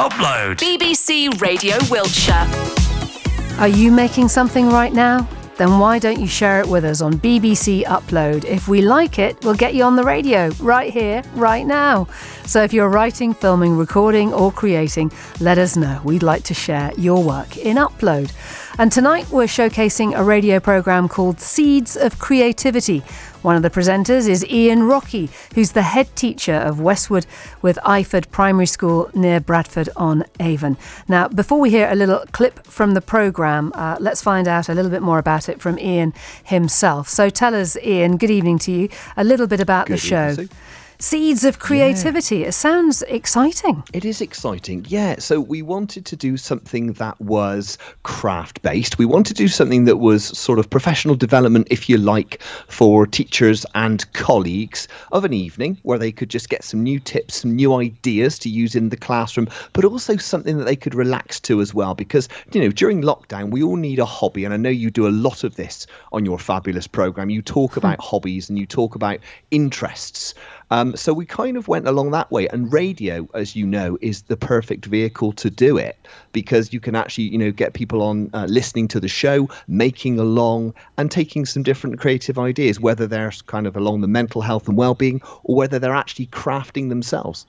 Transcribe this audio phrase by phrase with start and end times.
[0.00, 0.56] Upload.
[0.56, 2.48] BBC Radio Wiltshire.
[3.60, 5.28] Are you making something right now?
[5.58, 8.46] Then why don't you share it with us on BBC Upload?
[8.46, 12.06] If we like it, we'll get you on the radio right here, right now.
[12.46, 16.00] So if you're writing, filming, recording, or creating, let us know.
[16.02, 18.32] We'd like to share your work in Upload.
[18.78, 23.02] And tonight we're showcasing a radio programme called Seeds of Creativity.
[23.42, 27.24] One of the presenters is Ian Rocky, who's the head teacher of Westwood
[27.62, 30.76] with Iford Primary School near Bradford on Avon.
[31.08, 34.74] Now, before we hear a little clip from the programme, uh, let's find out a
[34.74, 36.12] little bit more about it from Ian
[36.44, 37.08] himself.
[37.08, 40.28] So tell us, Ian, good evening to you, a little bit about Good the show.
[40.32, 40.50] evening.
[41.00, 42.44] Seeds of Creativity.
[42.44, 43.82] It sounds exciting.
[43.94, 45.18] It is exciting, yeah.
[45.18, 48.98] So we wanted to do something that was craft based.
[48.98, 53.06] We wanted to do something that was sort of professional development, if you like, for
[53.06, 57.56] teachers and colleagues of an evening where they could just get some new tips, some
[57.56, 61.62] new ideas to use in the classroom, but also something that they could relax to
[61.62, 61.94] as well.
[61.94, 64.44] Because, you know, during lockdown, we all need a hobby.
[64.44, 67.30] And I know you do a lot of this on your fabulous program.
[67.30, 67.78] You talk hmm.
[67.78, 69.20] about hobbies and you talk about
[69.50, 70.34] interests.
[70.70, 74.22] Um, so we kind of went along that way, and radio, as you know, is
[74.22, 75.96] the perfect vehicle to do it
[76.32, 80.18] because you can actually, you know, get people on uh, listening to the show, making
[80.18, 84.68] along, and taking some different creative ideas, whether they're kind of along the mental health
[84.68, 87.46] and well-being, or whether they're actually crafting themselves.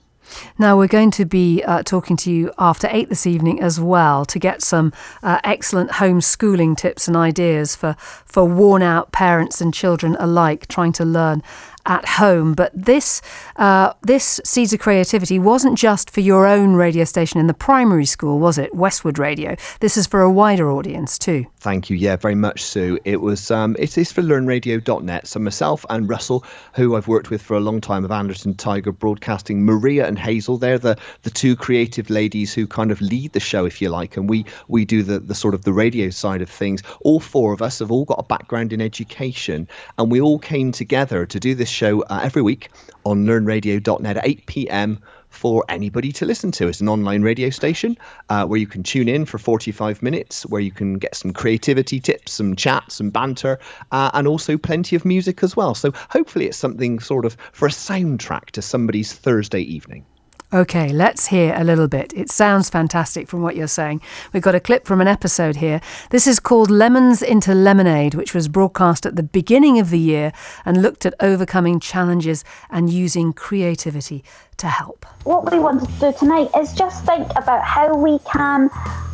[0.58, 4.26] Now, we're going to be uh, talking to you after eight this evening as well
[4.26, 9.74] to get some uh, excellent homeschooling tips and ideas for, for worn out parents and
[9.74, 11.42] children alike trying to learn
[11.86, 12.54] at home.
[12.54, 13.22] But this,
[13.56, 18.06] uh, this Seeds of Creativity wasn't just for your own radio station in the primary
[18.06, 18.74] school, was it?
[18.74, 19.56] Westwood Radio.
[19.80, 21.46] This is for a wider audience too.
[21.58, 21.98] Thank you.
[21.98, 23.00] Yeah, very much, Sue.
[23.06, 23.52] It was.
[23.52, 25.28] Um, it is for LearnRadio.net.
[25.28, 26.44] So myself and Russell,
[26.74, 30.58] who I've worked with for a long time of Anderson Tiger Broadcasting, Maria and Hazel,
[30.58, 34.18] they're the the two creative ladies who kind of lead the show, if you like,
[34.18, 36.82] and we we do the the sort of the radio side of things.
[37.02, 40.72] All four of us have all got a background in education, and we all came
[40.72, 42.70] together to do this show uh, every week
[43.06, 45.00] on LearnRadio.net at 8 p.m
[45.32, 46.68] for anybody to listen to.
[46.68, 47.98] It's an online radio station
[48.30, 52.00] uh, where you can tune in for 45 minutes, where you can get some creativity
[52.00, 53.58] tips, some chat, some banter,
[53.92, 55.74] uh, and also plenty of music as well.
[55.74, 60.06] So hopefully it's something sort of for a soundtrack to somebody's Thursday evening.
[60.54, 62.12] Okay, let's hear a little bit.
[62.14, 64.02] It sounds fantastic from what you're saying.
[64.34, 65.80] We've got a clip from an episode here.
[66.10, 70.34] This is called Lemons into Lemonade, which was broadcast at the beginning of the year
[70.66, 74.26] and looked at overcoming challenges and using creativity
[74.62, 75.06] to help.
[75.24, 78.70] what we wanted to do tonight is just think about how we can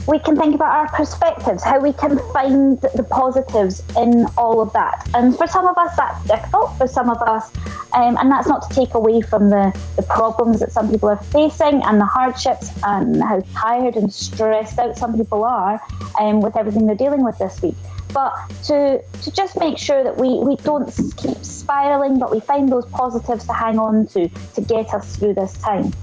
[0.07, 4.71] we can think about our perspectives, how we can find the positives in all of
[4.71, 5.05] that.
[5.13, 6.77] And for some of us, that's difficult.
[6.77, 7.53] For some of us,
[7.93, 11.21] um, and that's not to take away from the, the problems that some people are
[11.23, 15.81] facing and the hardships and how tired and stressed out some people are
[16.21, 17.75] um, with everything they're dealing with this week.
[18.13, 18.33] But
[18.65, 22.85] to to just make sure that we, we don't keep spiraling, but we find those
[22.87, 25.93] positives to hang on to to get us through this time.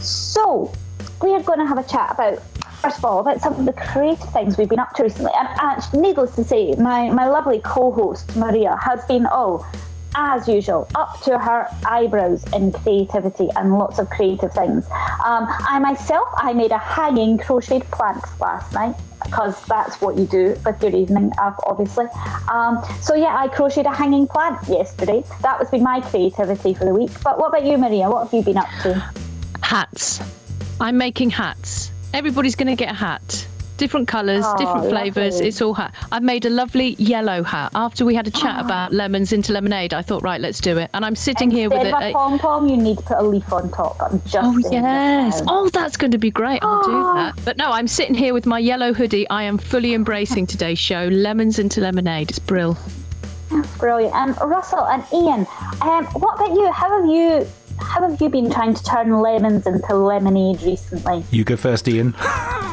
[0.00, 0.72] So,
[1.22, 2.42] we are going to have a chat about,
[2.80, 5.32] first of all, about some of the creative things we've been up to recently.
[5.34, 9.66] And needless to say, my, my lovely co host, Maria, has been, oh,
[10.14, 14.84] as usual, up to her eyebrows in creativity and lots of creative things.
[15.24, 18.94] Um, I myself, I made a hanging crocheted planks last night
[19.28, 22.06] because that's what you do with your evening, obviously.
[22.50, 25.22] Um, so yeah, I crocheted a hanging plant yesterday.
[25.42, 27.10] That was been my creativity for the week.
[27.22, 28.08] But what about you, Maria?
[28.08, 29.12] What have you been up to?
[29.62, 30.20] Hats.
[30.80, 31.92] I'm making hats.
[32.14, 33.46] Everybody's going to get a hat.
[33.78, 35.40] Different colours, Oh, different flavours.
[35.40, 35.94] It's all hat.
[36.10, 37.70] I've made a lovely yellow hat.
[37.76, 40.90] After we had a chat about lemons into lemonade, I thought, right, let's do it.
[40.94, 42.06] And I'm sitting here with Instead it.
[42.08, 43.96] of pom pom, you need to put a leaf on top.
[44.02, 45.42] I'm just Oh yes!
[45.46, 46.58] Oh, that's going to be great.
[46.62, 47.14] I'll do Oh.
[47.14, 47.38] that.
[47.44, 49.28] But no, I'm sitting here with my yellow hoodie.
[49.30, 51.06] I am fully embracing today's show.
[51.12, 52.30] Lemons into lemonade.
[52.30, 52.76] It's brill.
[53.78, 54.14] Brilliant.
[54.14, 55.46] Um, Russell and Ian,
[55.82, 56.70] um, what about you?
[56.72, 57.46] How have you
[57.88, 61.24] how have you been trying to turn lemons into lemonade recently?
[61.30, 62.14] You go first, Ian.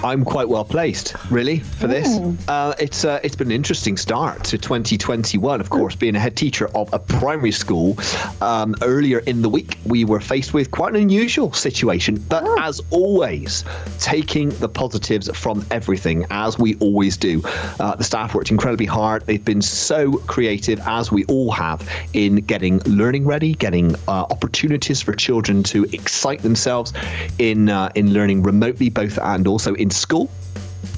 [0.04, 2.20] I'm quite well placed, really, for this.
[2.48, 5.60] Uh, it's uh, it's been an interesting start to 2021.
[5.62, 7.98] Of course, being a head teacher of a primary school.
[8.42, 12.82] Um, earlier in the week, we were faced with quite an unusual situation, but as
[12.92, 13.64] always,
[14.00, 17.42] taking the positives from everything, as we always do.
[17.80, 19.26] Uh, the staff worked incredibly hard.
[19.26, 25.05] They've been so creative, as we all have, in getting learning ready, getting uh, opportunities
[25.06, 26.92] for children to excite themselves
[27.38, 30.30] in uh, in learning remotely, both and also in school.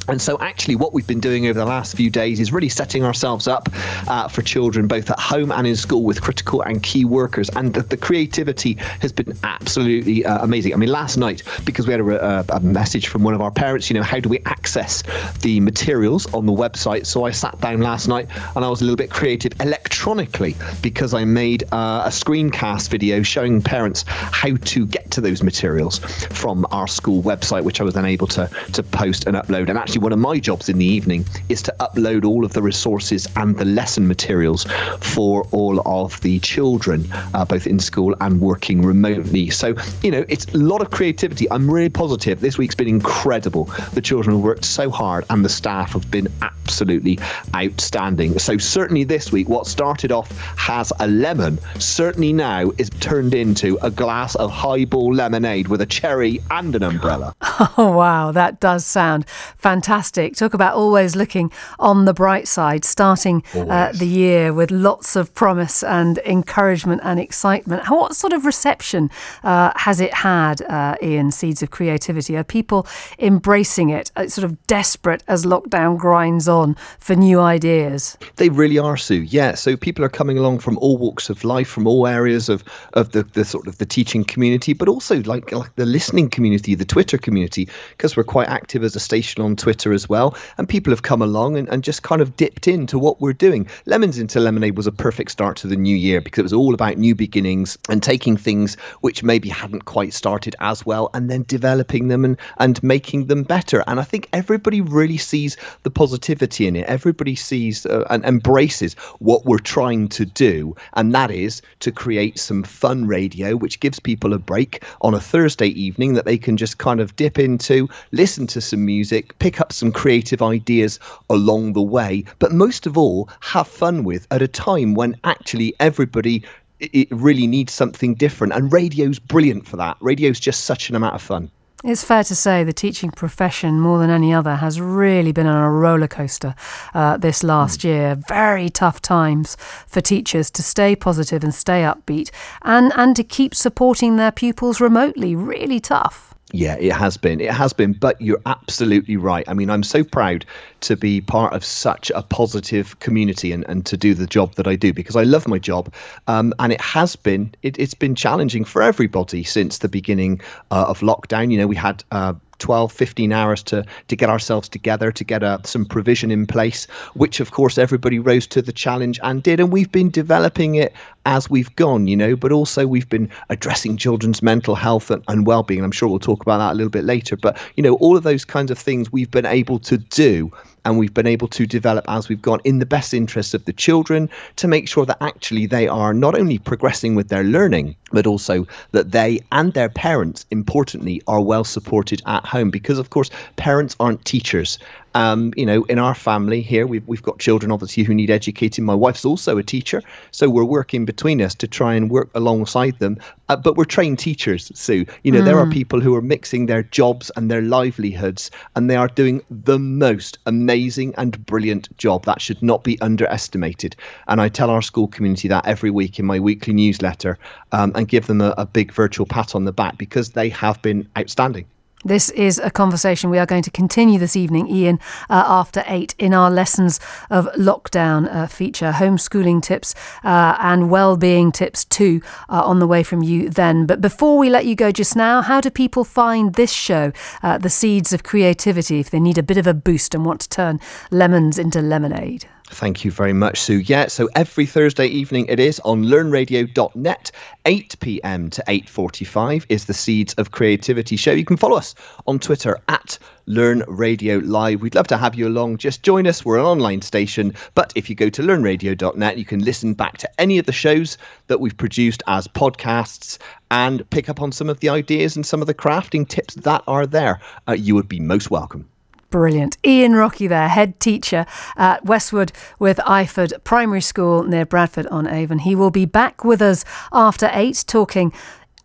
[0.07, 3.03] And so, actually, what we've been doing over the last few days is really setting
[3.03, 3.69] ourselves up
[4.07, 7.49] uh, for children both at home and in school with critical and key workers.
[7.49, 10.73] And the, the creativity has been absolutely uh, amazing.
[10.73, 13.89] I mean, last night, because we had a, a, message from one of our parents,
[13.89, 15.03] you know, how do we access
[15.41, 17.05] the materials on the website?
[17.05, 21.13] So I sat down last night and I was a little bit creative electronically because
[21.13, 26.65] I made uh, a screencast video showing parents how to get to those materials from
[26.71, 29.69] our school website, which I was then able to, to post and upload.
[29.69, 32.61] And actually, one of my jobs in the evening is to upload all of the
[32.61, 34.65] resources and the lesson materials
[35.01, 39.49] for all of the children, uh, both in school and working remotely.
[39.49, 41.49] So, you know, it's a lot of creativity.
[41.51, 42.39] I'm really positive.
[42.39, 43.65] This week's been incredible.
[43.93, 47.19] The children have worked so hard and the staff have been absolutely
[47.55, 48.39] outstanding.
[48.39, 53.77] So, certainly this week, what started off has a lemon, certainly now is turned into
[53.81, 57.35] a glass of highball lemonade with a cherry and an umbrella.
[57.79, 58.31] Oh, wow.
[58.31, 59.27] That does sound
[59.57, 59.86] fantastic.
[59.87, 65.33] Talk about always looking on the bright side, starting uh, the year with lots of
[65.33, 67.89] promise and encouragement and excitement.
[67.89, 69.09] What sort of reception
[69.43, 72.35] uh, has it had, uh, Ian, Seeds of Creativity?
[72.35, 72.85] Are people
[73.19, 78.17] embracing it, uh, sort of desperate as lockdown grinds on for new ideas?
[78.35, 79.21] They really are, Sue.
[79.21, 79.55] Yeah.
[79.55, 82.63] So people are coming along from all walks of life, from all areas of,
[82.93, 86.75] of the, the sort of the teaching community, but also like, like the listening community,
[86.75, 90.35] the Twitter community, because we're quite active as a station on Twitter as well.
[90.57, 93.67] And people have come along and, and just kind of dipped into what we're doing.
[93.85, 96.73] Lemons into Lemonade was a perfect start to the new year because it was all
[96.73, 101.43] about new beginnings and taking things which maybe hadn't quite started as well and then
[101.47, 103.83] developing them and, and making them better.
[103.87, 106.85] And I think everybody really sees the positivity in it.
[106.87, 110.75] Everybody sees uh, and embraces what we're trying to do.
[110.93, 115.19] And that is to create some fun radio, which gives people a break on a
[115.19, 119.59] Thursday evening that they can just kind of dip into, listen to some music, pick
[119.59, 120.99] up some creative ideas
[121.29, 125.73] along the way, but most of all, have fun with at a time when actually
[125.79, 126.43] everybody
[126.79, 128.53] it really needs something different.
[128.53, 129.97] And radio's brilliant for that.
[129.99, 131.49] Radio's just such an amount of fun.
[131.83, 135.63] It's fair to say the teaching profession, more than any other, has really been on
[135.63, 136.55] a roller coaster
[136.95, 137.83] uh, this last mm.
[137.85, 138.17] year.
[138.27, 139.55] Very tough times
[139.87, 142.31] for teachers to stay positive and stay upbeat
[142.63, 145.35] and, and to keep supporting their pupils remotely.
[145.35, 146.33] Really tough.
[146.53, 147.41] Yeah, it has been.
[147.41, 147.91] It has been.
[147.91, 149.43] But you're absolutely right.
[149.49, 150.45] I mean, I'm so proud
[150.81, 154.65] to be part of such a positive community and, and to do the job that
[154.65, 155.93] I do because I love my job.
[156.27, 160.39] Um, and it has been, it, has been challenging for everybody since the beginning
[160.71, 161.51] uh, of lockdown.
[161.51, 165.43] You know, we had uh, 12, 15 hours to, to get ourselves together, to get
[165.43, 169.59] uh, some provision in place, which of course everybody rose to the challenge and did.
[169.59, 170.93] And we've been developing it
[171.25, 175.45] as we've gone, you know, but also we've been addressing children's mental health and, and
[175.45, 175.83] well being.
[175.83, 177.35] I'm sure we'll talk about that a little bit later.
[177.35, 180.51] But, you know, all of those kinds of things we've been able to do
[180.87, 183.73] and we've been able to develop as we've gone in the best interests of the
[183.73, 188.25] children to make sure that actually they are not only progressing with their learning, but
[188.25, 192.69] also that they and their parents, importantly, are well supported at home.
[192.71, 194.79] Because, of course, parents aren't teachers
[195.17, 198.85] um, you know, in our family here, we've, we've got children obviously who need educating.
[198.85, 202.99] My wife's also a teacher, so we're working between us to try and work alongside
[202.99, 203.17] them.
[203.49, 205.07] Uh, but we're trained teachers, Sue.
[205.23, 205.45] You know, mm.
[205.45, 205.71] there are hmm.
[205.71, 210.37] people who are mixing their jobs and their livelihoods, and they are doing the most
[210.45, 212.25] amazing and brilliant job.
[212.25, 213.95] That should not be underestimated.
[214.27, 217.39] And I tell our school community that every week in my weekly newsletter
[217.71, 220.79] um, and give them a, a big virtual pat on the back because they have
[220.83, 221.65] been outstanding.
[222.07, 224.97] This is a conversation we are going to continue this evening, Ian,
[225.29, 228.93] uh, after eight in our Lessons of Lockdown uh, feature.
[228.93, 229.93] Homeschooling tips
[230.23, 233.85] uh, and well-being tips too are on the way from you then.
[233.85, 237.11] But before we let you go just now, how do people find this show,
[237.43, 240.39] uh, The Seeds of Creativity, if they need a bit of a boost and want
[240.39, 240.79] to turn
[241.11, 242.47] lemons into lemonade?
[242.69, 243.77] Thank you very much, Sue.
[243.77, 247.31] Yeah, so every Thursday evening it is on learnradio.net,
[247.65, 248.49] 8 p.m.
[248.49, 251.31] to 8.45 is the Seeds of Creativity show.
[251.31, 251.95] You can follow us
[252.27, 254.81] on Twitter at Learn Radio Live.
[254.81, 255.77] We'd love to have you along.
[255.77, 256.43] Just join us.
[256.43, 260.29] We're an online station, but if you go to learnradio.net, you can listen back to
[260.39, 263.37] any of the shows that we've produced as podcasts
[263.71, 266.83] and pick up on some of the ideas and some of the crafting tips that
[266.85, 267.39] are there.
[267.65, 268.89] Uh, you would be most welcome.
[269.29, 269.77] Brilliant.
[269.85, 275.59] Ian Rocky there, head teacher at Westwood with Iford Primary School near Bradford on Avon.
[275.59, 278.31] He will be back with us after eight talking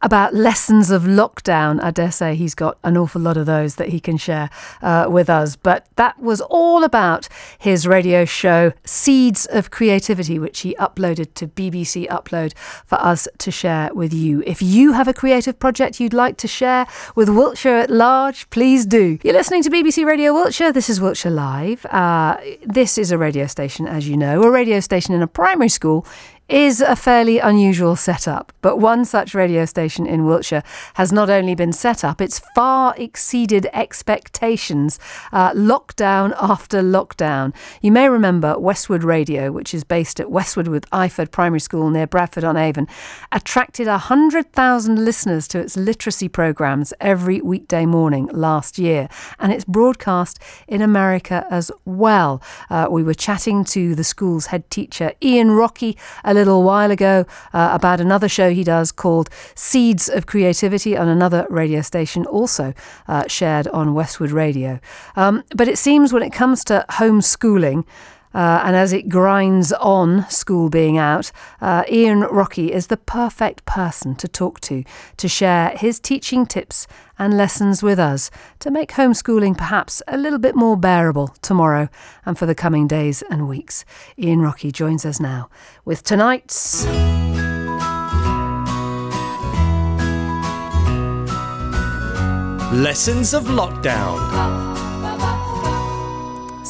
[0.02, 1.82] about lessons of lockdown.
[1.82, 4.50] I dare say he's got an awful lot of those that he can share
[4.82, 5.56] uh, with us.
[5.56, 7.28] But that was all about
[7.58, 13.50] his radio show, Seeds of Creativity, which he uploaded to BBC Upload for us to
[13.50, 14.42] share with you.
[14.46, 18.84] If you have a creative project you'd like to share with Wiltshire at large, please
[18.84, 19.18] do.
[19.22, 20.72] You're listening to BBC Radio Wiltshire.
[20.72, 21.86] This is Wiltshire Live.
[21.86, 25.68] Uh, this is a radio station, as you know, a radio station in a primary
[25.68, 26.04] school
[26.52, 30.62] is a fairly unusual setup, but one such radio station in Wiltshire
[30.94, 34.98] has not only been set up, it's far exceeded expectations,
[35.32, 37.54] uh, lockdown after lockdown.
[37.80, 42.06] You may remember Westwood Radio, which is based at Westwood with Iford Primary School near
[42.06, 42.86] Bradford on Avon,
[43.32, 50.38] attracted 100,000 listeners to its literacy programmes every weekday morning last year, and it's broadcast
[50.68, 52.42] in America as well.
[52.68, 57.24] Uh, we were chatting to the school's head teacher, Ian Rocky, a little while ago
[57.52, 62.74] uh, about another show he does called Seeds of Creativity on another radio station, also
[63.08, 64.80] uh, shared on Westwood Radio.
[65.16, 67.84] Um, but it seems when it comes to homeschooling,
[68.34, 73.64] uh, and as it grinds on, school being out, uh, Ian Rocky is the perfect
[73.64, 74.84] person to talk to
[75.16, 76.86] to share his teaching tips
[77.18, 81.88] and lessons with us to make homeschooling perhaps a little bit more bearable tomorrow
[82.24, 83.84] and for the coming days and weeks.
[84.18, 85.48] Ian Rocky joins us now
[85.84, 86.86] with tonight's.
[92.72, 94.71] Lessons of Lockdown.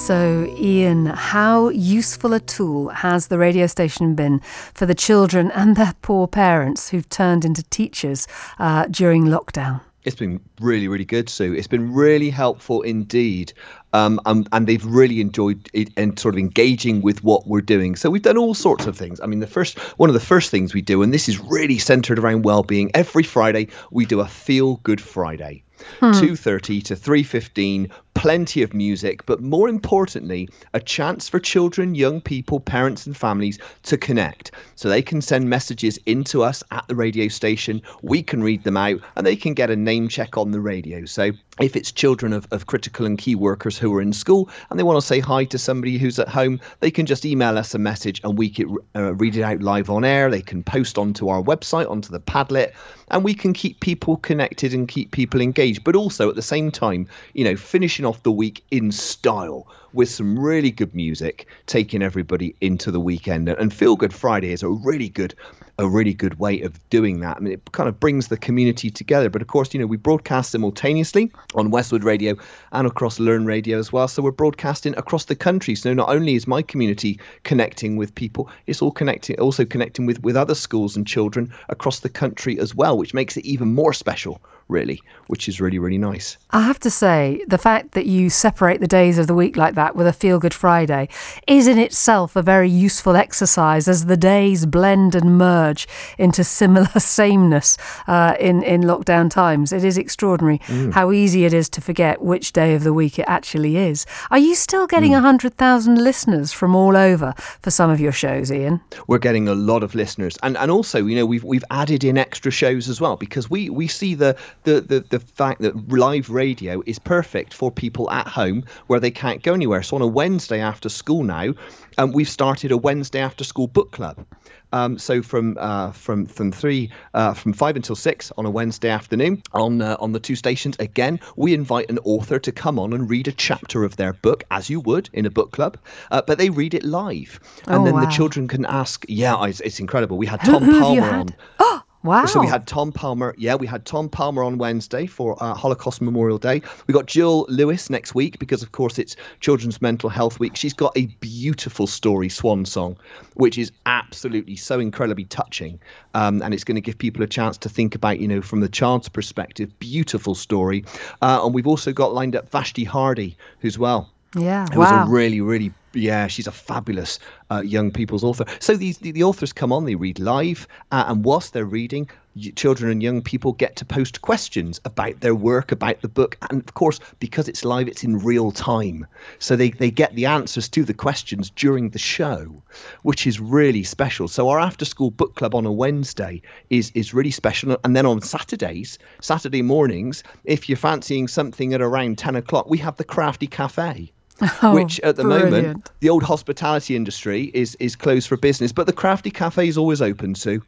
[0.03, 4.41] So, Ian, how useful a tool has the radio station been
[4.75, 8.27] for the children and their poor parents who've turned into teachers
[8.59, 9.81] uh, during lockdown?
[10.03, 11.55] It's been really, really good, Sue.
[11.55, 13.53] It's been really helpful indeed.
[13.93, 17.97] Um, um, and they've really enjoyed it and sort of engaging with what we're doing.
[17.97, 19.21] So we've done all sorts of things.
[19.21, 21.79] I mean, the first one of the first things we do, and this is really
[21.79, 22.91] centered around well-being.
[22.95, 25.63] Every Friday we do a Feel Good Friday.
[25.99, 26.13] Hmm.
[26.13, 32.61] 2.30 to 3.15 plenty of music but more importantly a chance for children young people
[32.61, 37.27] parents and families to connect so they can send messages into us at the radio
[37.27, 40.61] station we can read them out and they can get a name check on the
[40.61, 44.49] radio so if it's children of, of critical and key workers who are in school
[44.71, 47.59] and they want to say hi to somebody who's at home they can just email
[47.59, 50.31] us a message and we can uh, read it out live on air.
[50.31, 52.73] They can post onto our website onto the padlet
[53.11, 55.85] and we can keep people connected and keep people engaged.
[55.85, 60.09] But also at the same time you know finishing off the week in style with
[60.09, 63.49] some really good music, taking everybody into the weekend.
[63.49, 65.35] And Feel Good Friday is a really good,
[65.79, 67.37] a really good way of doing that.
[67.37, 69.29] I mean, it kind of brings the community together.
[69.29, 72.37] But of course, you know, we broadcast simultaneously on Westwood Radio
[72.73, 74.09] and across Learn Radio as well.
[74.09, 75.75] So we're broadcasting across the country.
[75.75, 80.23] So not only is my community connecting with people, it's all connecting, also connecting with
[80.23, 83.93] with other schools and children across the country as well, which makes it even more
[83.93, 84.41] special
[84.73, 86.37] really, which is really, really nice.
[86.51, 89.75] I have to say, the fact that you separate the days of the week like
[89.75, 91.09] that with a Feel Good Friday
[91.47, 95.87] is in itself a very useful exercise as the days blend and merge
[96.19, 99.73] into similar sameness uh, in, in lockdown times.
[99.73, 100.93] It is extraordinary mm.
[100.93, 104.07] how easy it is to forget which day of the week it actually is.
[104.31, 105.23] Are you still getting mm.
[105.23, 108.81] 100,000 listeners from all over for some of your shows, Ian?
[109.07, 110.39] We're getting a lot of listeners.
[110.43, 113.71] And, and also, you know, we've, we've added in extra shows as well because we,
[113.71, 118.27] we see the, the, the, the fact that live radio is perfect for people at
[118.27, 119.83] home where they can't go anywhere.
[119.83, 121.55] So on a Wednesday after school now,
[121.99, 124.25] um, we've started a Wednesday after school book club.
[124.73, 128.89] Um, so from uh, from from three uh, from five until six on a Wednesday
[128.89, 132.93] afternoon on uh, on the two stations again, we invite an author to come on
[132.95, 135.77] and read a chapter of their book as you would in a book club,
[136.11, 138.05] uh, but they read it live, and oh, then wow.
[138.05, 139.05] the children can ask.
[139.09, 140.17] Yeah, it's, it's incredible.
[140.17, 141.82] We had Tom who, who Palmer on.
[142.03, 142.27] Wow.
[142.27, 143.35] So we had Tom Palmer.
[143.39, 146.61] Yeah, we had Tom Palmer on Wednesday for uh, Holocaust Memorial Day.
[146.87, 150.57] We got Gill Lewis next week because, of course, it's Children's Mental Health Week.
[150.57, 152.97] She's got a beautiful story, Swan Song,
[153.35, 155.79] which is absolutely so incredibly touching.
[156.15, 158.61] Um, and it's going to give people a chance to think about, you know, from
[158.61, 160.85] the child's perspective, beautiful story.
[161.21, 164.11] Uh, and we've also got lined up Vashti Hardy, who's well.
[164.37, 165.01] Yeah, it wow.
[165.01, 167.19] was a really, really yeah, she's a fabulous
[167.51, 168.45] uh, young people's author.
[168.61, 172.09] So these the, the authors come on, they read live, uh, and whilst they're reading,
[172.57, 176.63] children and young people get to post questions about their work, about the book, and
[176.63, 179.07] of course, because it's live, it's in real time.
[179.39, 182.63] So they they get the answers to the questions during the show,
[183.03, 184.29] which is really special.
[184.29, 188.07] So our after school book club on a Wednesday is is really special, and then
[188.07, 193.05] on Saturdays, Saturday mornings, if you're fancying something at around ten o'clock, we have the
[193.05, 194.13] Crafty Cafe.
[194.63, 195.51] Oh, which at the brilliant.
[195.53, 199.79] moment the old hospitality industry is is closed for business, but the Crafty Cafe is
[199.79, 200.63] always open to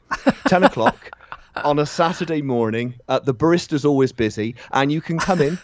[0.47, 1.11] ten o'clock.
[1.65, 2.95] on a Saturday morning.
[3.09, 5.59] Uh, the barista's always busy, and you can come in.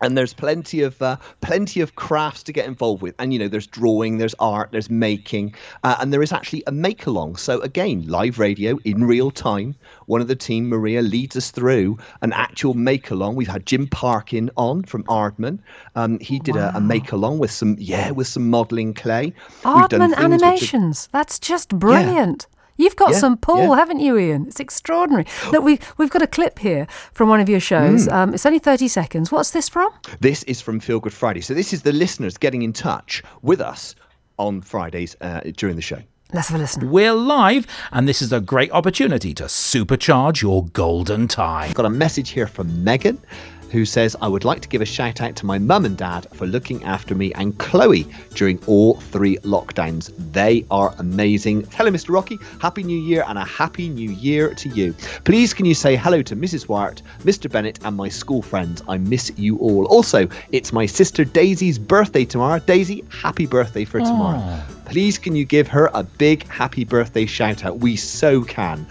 [0.00, 3.48] And there's plenty of uh, plenty of crafts to get involved with, and you know
[3.48, 7.36] there's drawing, there's art, there's making, uh, and there is actually a make along.
[7.36, 9.74] So again, live radio in real time.
[10.06, 13.36] One of the team, Maria, leads us through an actual make along.
[13.36, 15.58] We've had Jim Parkyn on from Aardman.
[15.94, 19.32] Um, he did a, a make along with some yeah with some modelling clay.
[19.64, 21.08] We've done Aardman things which are- Animations.
[21.12, 22.46] That's just brilliant.
[22.76, 23.76] You've got Yeah, some pull, yeah.
[23.76, 24.46] haven't you, Ian?
[24.48, 25.24] It's extraordinary.
[25.50, 28.06] Look, we, we've got a clip here from one of your shows.
[28.08, 29.32] Um, it's only 30 seconds.
[29.32, 29.90] What's this from?
[30.20, 31.40] This is from Feel Good Friday.
[31.40, 33.94] So this is the listeners getting in touch with us
[34.38, 35.98] on Fridays uh, during the show.
[36.32, 36.90] Let's have a listen.
[36.90, 41.72] We're live, and this is a great opportunity to supercharge your golden time.
[41.72, 43.22] Got a message here from Megan
[43.70, 46.26] who says, I would like to give a shout out to my mum and dad
[46.34, 50.12] for looking after me and Chloe during all three lockdowns.
[50.32, 51.66] They are amazing.
[51.72, 52.10] Hello, Mr.
[52.10, 52.38] Rocky.
[52.60, 54.94] Happy New Year and a happy New Year to you.
[55.24, 56.68] Please, can you say hello to Mrs.
[56.68, 57.50] Wyatt, Mr.
[57.50, 58.82] Bennett, and my school friends?
[58.88, 59.86] I miss you all.
[59.86, 62.58] Also, it's my sister Daisy's birthday tomorrow.
[62.60, 64.40] Daisy, happy birthday for tomorrow.
[64.40, 64.66] Ah.
[64.86, 67.78] Please, can you give her a big happy birthday shout out?
[67.78, 68.86] We so can.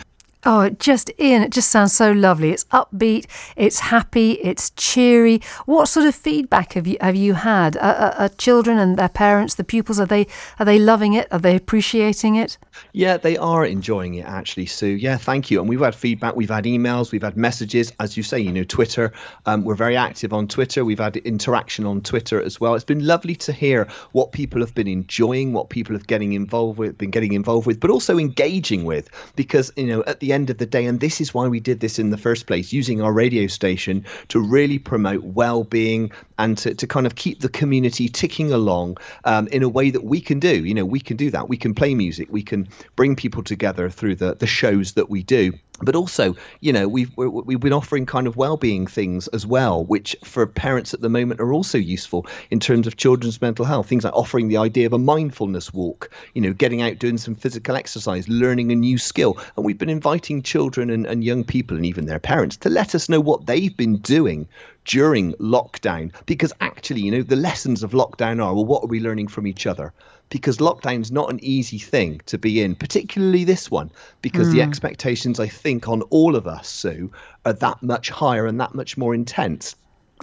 [0.47, 2.51] Oh, it just, Ian, it just sounds so lovely.
[2.51, 3.25] It's upbeat,
[3.55, 5.41] it's happy, it's cheery.
[5.65, 7.75] What sort of feedback have you have you had?
[7.77, 10.27] Are, are, are children and their parents, the pupils, are they
[10.59, 11.27] are they loving it?
[11.31, 12.59] Are they appreciating it?
[12.93, 14.87] Yeah, they are enjoying it actually, Sue.
[14.87, 15.59] Yeah, thank you.
[15.59, 18.63] And we've had feedback, we've had emails, we've had messages, as you say, you know,
[18.63, 19.13] Twitter.
[19.47, 20.85] Um, we're very active on Twitter.
[20.85, 22.75] We've had interaction on Twitter as well.
[22.75, 26.77] It's been lovely to hear what people have been enjoying, what people have getting involved
[26.77, 29.09] with, been getting involved with, but also engaging with.
[29.35, 31.79] Because you know, at the end of the day, and this is why we did
[31.79, 36.75] this in the first place, using our radio station to really promote well-being and to,
[36.75, 40.39] to kind of keep the community ticking along um, in a way that we can
[40.39, 40.55] do.
[40.65, 41.49] You know, we can do that.
[41.49, 42.27] We can play music.
[42.29, 45.53] We can bring people together through the the shows that we do.
[45.81, 49.83] But also, you know, we've we- we've been offering kind of well-being things as well,
[49.83, 53.87] which for parents at the moment are also useful in terms of children's mental health.
[53.87, 57.35] Things like offering the idea of a mindfulness walk, you know, getting out doing some
[57.35, 59.37] physical exercise, learning a new skill.
[59.57, 62.95] And we've been inviting children and, and young people and even their parents to let
[62.95, 64.47] us know what they've been doing
[64.85, 68.99] during lockdown because actually you know the lessons of lockdown are well what are we
[68.99, 69.91] learning from each other
[70.29, 73.91] because lockdown's not an easy thing to be in particularly this one
[74.21, 74.67] because the hmm.
[74.67, 77.11] expectations i think on all of us sue
[77.45, 79.75] are that much higher and that much more intense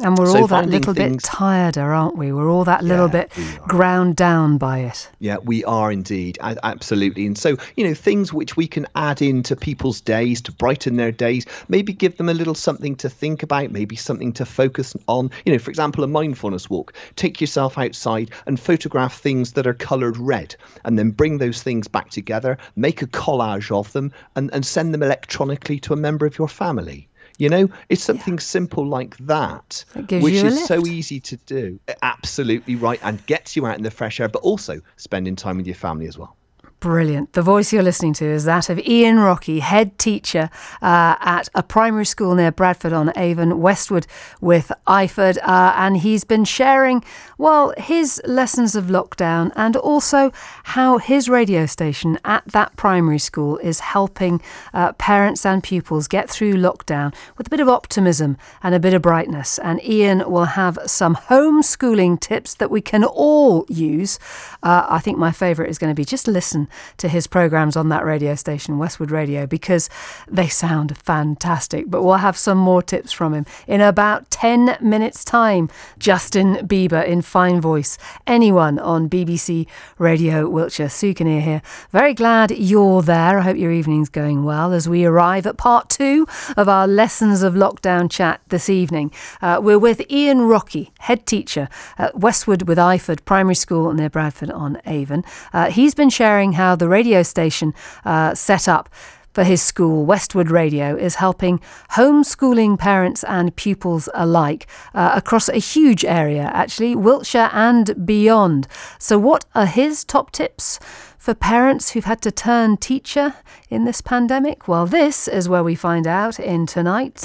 [0.03, 2.33] And we're So all that little bit tireder, aren't we?
[2.33, 3.33] We're all that little Yeah, bit
[3.69, 5.09] ground down by it.
[5.21, 6.39] Yeah, we are indeed.
[6.43, 7.25] Absolutely.
[7.27, 11.13] And so, you know, things which we can add into people's days to brighten their
[11.13, 15.31] days, maybe give them a little something to think about, maybe something to focus on.
[15.47, 16.93] You know, for example, a mindfulness walk.
[17.17, 21.87] Take yourself outside and photograph things that are coloured red and then bring those things
[21.87, 26.27] back together, make a collage of them and, and send them electronically to a member
[26.27, 27.09] of your family.
[27.39, 31.81] You know, it's something simple like that, which is so easy to do.
[32.03, 35.67] Absolutely right, and gets you out in the fresh air, but also spending time with
[35.67, 36.37] your family as well.
[36.83, 37.35] Brilliant.
[37.35, 40.51] The voice you're listening to is that of Ian Rocky, head teacher
[40.83, 44.05] uh, at a primary school near Bradford on Avon, Westwood
[44.41, 45.39] with Iford.
[45.45, 47.05] Uh, and he's been sharing,
[47.39, 50.33] well, his lessons of lockdown and also
[50.65, 54.43] how his radio station at that primary school is helping
[54.75, 58.93] uh, parents and pupils get through lockdown with a bit of optimism and a bit
[58.93, 59.57] of brightness.
[59.61, 64.19] And Ian will have some homeschooling tips that we can all use.
[64.65, 67.89] Uh, I think my favourite is going to be just listen to his programmes on
[67.91, 69.89] that radio station, Westwood Radio, because
[70.29, 71.85] they sound fantastic.
[71.89, 75.69] But we'll have some more tips from him in about 10 minutes' time.
[75.99, 77.99] Justin Bieber in fine voice.
[78.27, 79.67] Anyone on BBC
[79.99, 80.89] Radio Wiltshire.
[80.89, 81.63] Sue Kinnear here.
[81.91, 83.39] Very glad you're there.
[83.39, 87.43] I hope your evening's going well as we arrive at part two of our Lessons
[87.43, 89.13] of Lockdown chat this evening.
[89.41, 94.51] Uh, we're with Ian Rocky, head teacher at Westwood with Iford Primary School near Bradford
[94.51, 95.25] on Avon.
[95.53, 98.89] Uh, he's been sharing how the radio station uh, set up
[99.35, 101.59] for his school, Westwood Radio, is helping
[101.93, 108.69] homeschooling parents and pupils alike uh, across a huge area, actually, Wiltshire and beyond.
[108.99, 110.79] So, what are his top tips?
[111.19, 113.35] For parents who've had to turn teacher
[113.71, 114.67] in this pandemic?
[114.67, 117.23] Well, this is where we find out in tonight's.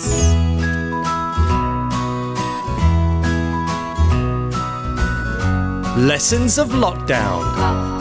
[5.98, 7.97] Lessons of Lockdown.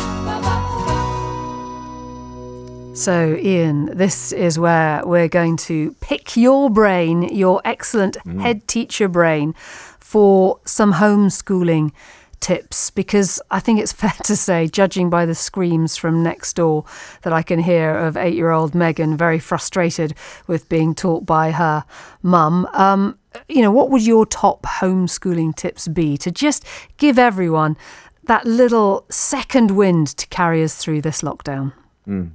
[2.97, 9.07] So, Ian, this is where we're going to pick your brain, your excellent head teacher
[9.07, 9.53] brain,
[10.01, 11.93] for some homeschooling
[12.41, 16.87] tips because I think it's fair to say, judging by the screams from next door
[17.21, 20.15] that I can hear of eight year old Megan very frustrated
[20.47, 21.85] with being taught by her
[22.23, 22.67] mum.
[22.73, 26.65] Um, you know, what would your top homeschooling tips be to just
[26.97, 27.77] give everyone
[28.25, 31.75] that little second wind to carry us through this lockdown?
[32.09, 32.31] Mm.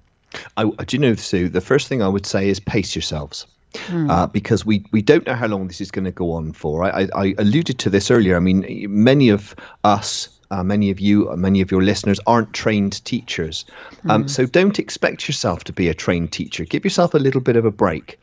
[0.57, 3.45] I, do you know, Sue, the first thing I would say is pace yourselves.
[3.73, 4.11] Mm.
[4.11, 6.83] Uh, because we, we don't know how long this is going to go on for.
[6.83, 8.35] I, I, alluded to this earlier.
[8.35, 13.03] I mean, many of us, uh, many of you, many of your listeners aren't trained
[13.05, 13.63] teachers.
[14.09, 14.29] Um, mm.
[14.29, 16.65] So don't expect yourself to be a trained teacher.
[16.65, 18.19] Give yourself a little bit of a break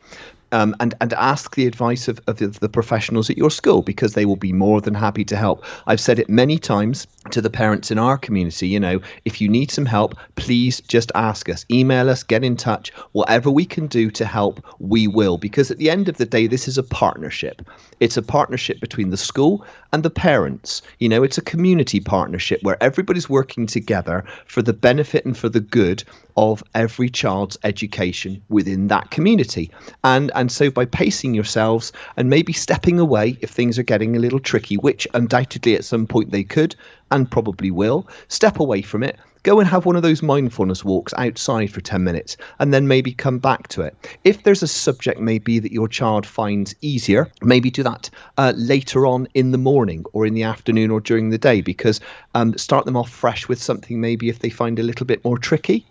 [0.52, 4.14] um, and and ask the advice of, of the, the, professionals at your school because
[4.14, 5.64] they will be more than happy to help.
[5.86, 8.68] I've said it many times to the parents in our community.
[8.68, 12.56] You know, if you need some help, please just ask us, email us, get in
[12.56, 12.90] touch.
[13.12, 15.38] Whatever we can do to help, we will.
[15.38, 17.62] Because at the end of the day, this is a partnership.
[18.00, 20.82] It's a partnership between the school and the parents.
[20.98, 25.48] You know, it's a community partnership where everybody's working together for the benefit and for
[25.48, 26.04] the good
[26.36, 29.70] of every child's education within that community.
[30.04, 34.20] And and so by pacing yourselves and maybe stepping away if things are getting a
[34.20, 36.76] little tricky, which undoubtedly at some point they could
[37.10, 41.14] and probably will, step away from it go and have one of those mindfulness walks
[41.16, 43.96] outside for 10 minutes and then maybe come back to it.
[44.24, 49.06] If there's a subject maybe that your child finds easier, maybe do that uh, later
[49.06, 52.00] on in the morning or in the afternoon or during the day because
[52.34, 55.38] um, start them off fresh with something maybe if they find a little bit more
[55.38, 55.86] tricky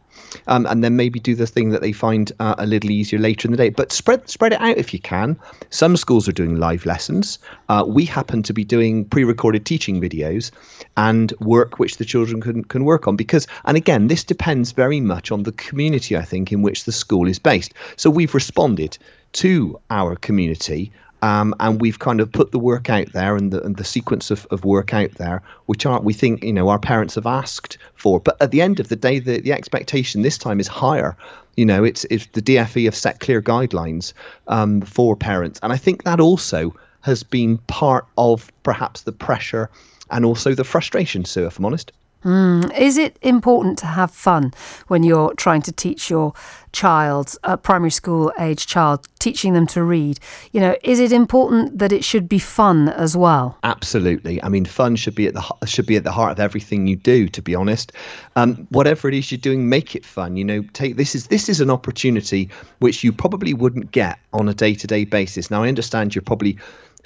[0.47, 3.47] um, and then maybe do the thing that they find uh, a little easier later
[3.47, 3.69] in the day.
[3.69, 5.37] But spread spread it out if you can.
[5.69, 7.39] Some schools are doing live lessons.
[7.69, 10.51] Uh, we happen to be doing pre-recorded teaching videos
[10.95, 14.99] and work which the children can can work on because and again this depends very
[14.99, 17.73] much on the community I think in which the school is based.
[17.95, 18.97] So we've responded
[19.33, 23.61] to our community um, and we've kind of put the work out there and the,
[23.63, 26.79] and the sequence of, of work out there, which are we think you know our
[26.79, 28.19] parents have asked for.
[28.19, 31.15] But at the end of the day, the, the expectation this time is higher.
[31.55, 34.13] You know, it's the DFE have set clear guidelines
[34.47, 39.69] um, for parents, and I think that also has been part of perhaps the pressure
[40.11, 41.25] and also the frustration.
[41.25, 41.91] Sue, if I'm honest.
[42.23, 42.77] Mm.
[42.77, 44.53] Is it important to have fun
[44.87, 46.33] when you're trying to teach your
[46.71, 50.19] child, a primary school age child, teaching them to read?
[50.51, 53.57] You know, is it important that it should be fun as well?
[53.63, 54.41] Absolutely.
[54.43, 56.95] I mean, fun should be at the should be at the heart of everything you
[56.95, 57.27] do.
[57.29, 57.91] To be honest,
[58.35, 60.37] um, whatever it is you're doing, make it fun.
[60.37, 62.49] You know, take this is this is an opportunity
[62.79, 65.51] which you probably wouldn't get on a day to day basis.
[65.51, 66.57] Now, I understand you're probably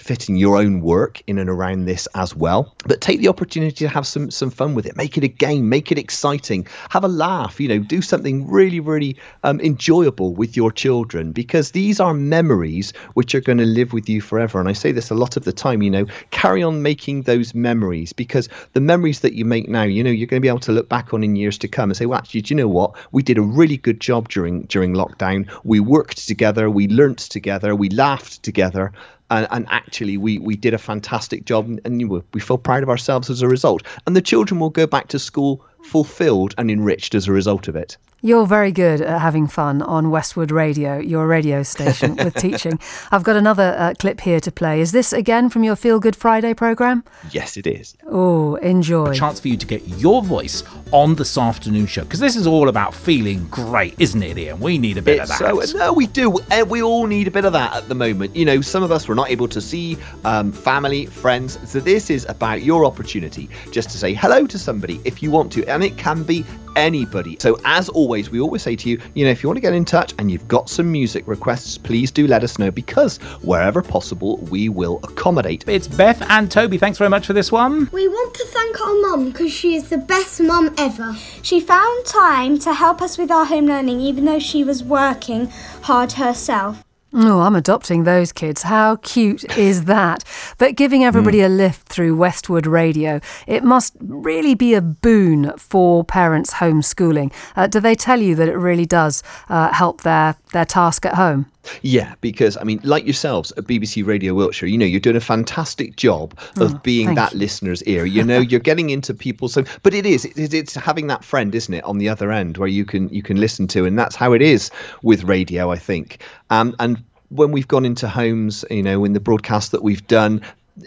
[0.02, 2.76] fitting your own work in and around this as well.
[2.86, 4.98] But take the opportunity to have some some fun with it.
[4.98, 5.70] Make it a game.
[5.70, 6.68] Make it exciting.
[6.90, 7.60] Have a laugh.
[7.60, 12.92] You know, do something really really um, enjoyable with your children because these are memories
[13.14, 14.60] which are going to live with you forever.
[14.60, 15.82] And I say this a lot of the time.
[15.82, 20.04] You know, carry on making those memories because the memories that you make now, you
[20.04, 21.98] know, you're going to be able to look back on in years to come and
[21.98, 22.96] say, well, actually, do you know what?
[23.12, 25.50] We did a really good job during during lockdown.
[25.64, 26.70] We worked together.
[26.70, 27.76] We learnt together.
[27.76, 28.92] We laughed together
[29.32, 32.90] and, and actually we we did a fantastic job and, and we feel proud of
[32.90, 33.82] ourselves as a result.
[34.06, 37.76] And the children will go back to school fulfilled and enriched as a result of
[37.76, 42.80] it you're very good at having fun on Westwood Radio, your radio station with teaching.
[43.12, 44.80] I've got another uh, clip here to play.
[44.80, 47.04] Is this again from your Feel Good Friday program?
[47.32, 47.96] Yes, it is.
[48.08, 49.08] Oh, enjoy.
[49.08, 52.46] A chance for you to get your voice on this afternoon show because this is
[52.46, 54.60] all about feeling great, isn't it, Ian?
[54.60, 55.68] We need a bit it's of that.
[55.70, 56.38] So, no, we do.
[56.52, 58.36] Eh, we all need a bit of that at the moment.
[58.36, 61.58] You know, some of us were not able to see um, family, friends.
[61.68, 65.52] So, this is about your opportunity just to say hello to somebody if you want
[65.54, 65.66] to.
[65.68, 67.38] And it can be anybody.
[67.40, 69.74] So, as always, we always say to you, you know, if you want to get
[69.74, 73.82] in touch and you've got some music requests, please do let us know because wherever
[73.82, 75.64] possible, we will accommodate.
[75.68, 76.78] It's Beth and Toby.
[76.78, 77.90] Thanks very much for this one.
[77.92, 81.16] We want to thank our mum because she is the best mum ever.
[81.42, 85.48] She found time to help us with our home learning, even though she was working
[85.84, 86.84] hard herself.
[87.14, 88.64] Oh, I'm adopting those kids.
[88.64, 90.24] How cute is that?
[90.58, 91.46] But giving everybody mm.
[91.46, 97.34] a lift through Westwood Radio, it must really be a boon for parents homeschooling.
[97.58, 101.16] Uh, do they tell you that it really does uh, help their, their task at
[101.16, 101.48] home?
[101.82, 105.22] Yeah, because I mean, like yourselves at BBC Radio Wiltshire, you know, you're doing a
[105.22, 108.06] fantastic job of oh, being that listener's ear.
[108.06, 109.48] You know, you're getting into people.
[109.48, 112.58] So, but it is, it, it's having that friend, isn't it, on the other end
[112.58, 114.72] where you can you can listen to, and that's how it is
[115.04, 116.24] with radio, I think.
[116.50, 120.42] Um, and when we've gone into homes, you know, in the broadcast that we've done,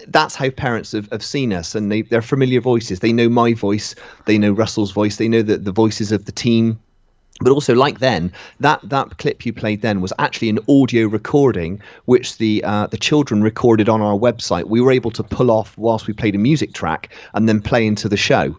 [0.09, 3.01] that's how parents have, have seen us and they, they're familiar voices.
[3.01, 3.95] They know my voice,
[4.27, 6.79] they know Russell's voice, they know the, the voices of the team
[7.41, 11.81] but also like then that that clip you played then was actually an audio recording
[12.05, 14.65] which the uh, the children recorded on our website.
[14.65, 17.87] We were able to pull off whilst we played a music track and then play
[17.87, 18.57] into the show.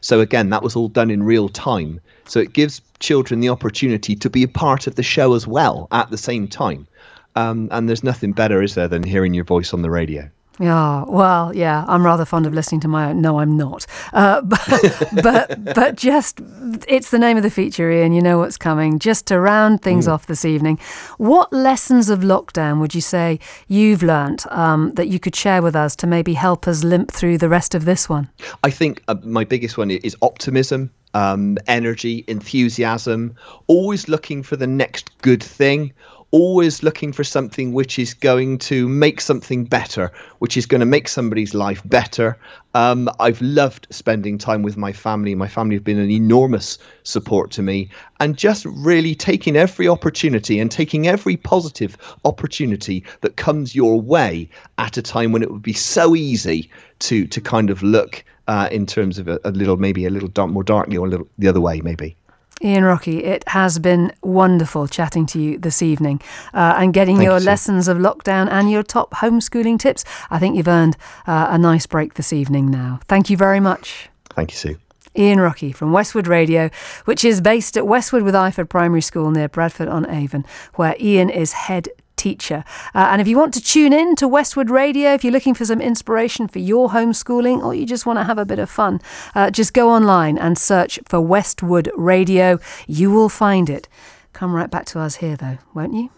[0.00, 2.00] So again that was all done in real time.
[2.24, 5.86] So it gives children the opportunity to be a part of the show as well
[5.92, 6.88] at the same time.
[7.36, 11.04] Um, and there's nothing better is there than hearing your voice on the radio Yeah,
[11.06, 13.20] well, yeah, I'm rather fond of listening to my own.
[13.20, 13.86] No, I'm not.
[14.12, 16.40] Uh, but, but, but just,
[16.88, 18.12] it's the name of the feature, Ian.
[18.12, 18.98] You know what's coming.
[18.98, 20.78] Just to round things off this evening,
[21.18, 23.38] what lessons of lockdown would you say
[23.68, 27.36] you've learnt um, that you could share with us to maybe help us limp through
[27.38, 28.30] the rest of this one?
[28.64, 33.34] I think uh, my biggest one is optimism, um, energy, enthusiasm,
[33.66, 35.92] always looking for the next good thing,
[36.36, 40.86] always looking for something which is going to make something better, which is going to
[40.86, 42.36] make somebody's life better.
[42.74, 45.34] Um, I've loved spending time with my family.
[45.34, 47.88] My family have been an enormous support to me,
[48.20, 51.96] and just really taking every opportunity and taking every positive
[52.26, 57.26] opportunity that comes your way at a time when it would be so easy to
[57.28, 60.50] to kind of look uh, in terms of a, a little, maybe a little dark,
[60.50, 62.14] more darkly or a little the other way, maybe.
[62.62, 66.22] Ian Rocky, it has been wonderful chatting to you this evening
[66.54, 70.04] uh, and getting Thank your you, lessons of lockdown and your top homeschooling tips.
[70.30, 73.00] I think you've earned uh, a nice break this evening now.
[73.08, 74.08] Thank you very much.
[74.30, 74.78] Thank you, Sue.
[75.14, 76.70] Ian Rocky from Westwood Radio,
[77.04, 81.30] which is based at Westwood with Iford Primary School near Bradford on Avon, where Ian
[81.30, 82.64] is head teacher.
[82.94, 85.64] Uh, and if you want to tune in to Westwood Radio, if you're looking for
[85.64, 89.00] some inspiration for your homeschooling or you just want to have a bit of fun,
[89.34, 92.58] uh, just go online and search for Westwood Radio.
[92.86, 93.88] You will find it.
[94.32, 96.10] Come right back to us here, though, won't you?